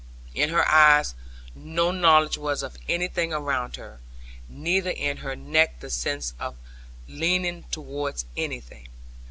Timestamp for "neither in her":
4.49-5.35